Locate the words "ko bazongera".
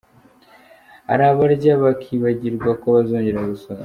2.81-3.47